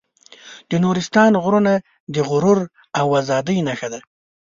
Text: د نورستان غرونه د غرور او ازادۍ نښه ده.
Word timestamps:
د 0.69 0.71
نورستان 0.83 1.31
غرونه 1.43 1.73
د 2.13 2.15
غرور 2.29 2.59
او 2.99 3.07
ازادۍ 3.21 3.57
نښه 3.67 3.87
ده. 3.93 3.99